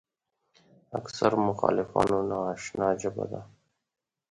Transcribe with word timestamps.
اکثرو 0.99 1.37
مخالفانو 1.49 2.17
ناآشنا 2.29 2.87
ژبه 3.01 3.25
ده. 3.31 3.41